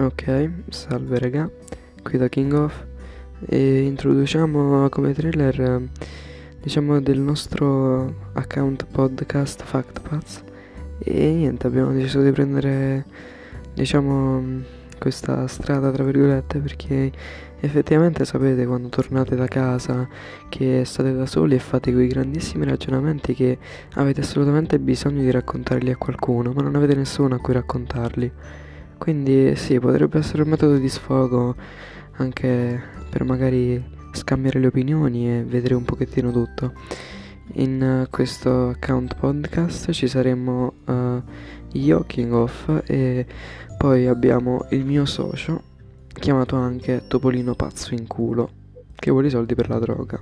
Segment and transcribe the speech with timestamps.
[0.00, 1.50] Ok, salve raga,
[2.04, 2.86] qui da King of.
[3.48, 5.88] E introduciamo come trailer
[6.62, 10.44] diciamo del nostro account podcast FactPads
[11.00, 13.06] e niente abbiamo deciso di prendere
[13.74, 14.62] diciamo
[15.00, 17.10] questa strada tra virgolette perché
[17.58, 20.06] effettivamente sapete quando tornate da casa
[20.48, 23.58] che state da soli e fate quei grandissimi ragionamenti che
[23.94, 28.32] avete assolutamente bisogno di raccontarli a qualcuno ma non avete nessuno a cui raccontarli
[28.98, 31.54] quindi sì potrebbe essere un metodo di sfogo
[32.16, 36.72] anche per magari scambiare le opinioni e vedere un pochettino tutto.
[37.54, 41.22] In uh, questo account podcast ci saremmo uh,
[41.72, 43.24] io King of e
[43.78, 45.62] poi abbiamo il mio socio
[46.12, 48.50] chiamato anche Topolino pazzo in culo
[48.94, 50.20] che vuole i soldi per la droga